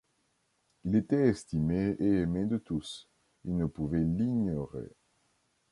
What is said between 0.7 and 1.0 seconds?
Il